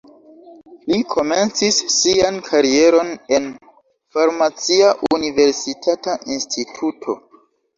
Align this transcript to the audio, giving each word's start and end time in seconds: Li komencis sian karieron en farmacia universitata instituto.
Li 0.91 0.95
komencis 1.09 1.77
sian 1.95 2.39
karieron 2.47 3.11
en 3.37 3.47
farmacia 4.17 4.91
universitata 5.19 6.17
instituto. 6.39 7.21